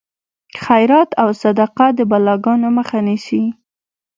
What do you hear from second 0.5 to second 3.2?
خیرات او صدقه د بلاګانو مخه